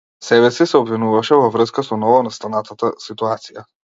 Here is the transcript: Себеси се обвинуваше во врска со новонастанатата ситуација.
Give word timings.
Себеси 0.27 0.65
се 0.71 0.79
обвинуваше 0.79 1.37
во 1.41 1.51
врска 1.57 1.85
со 1.89 1.99
новонастанатата 2.05 2.93
ситуација. 3.07 3.67